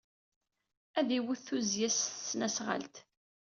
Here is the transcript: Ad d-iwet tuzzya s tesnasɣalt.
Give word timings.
Ad 0.99 1.05
d-iwet 1.07 1.41
tuzzya 1.47 1.89
s 1.91 1.99
tesnasɣalt. 1.99 2.95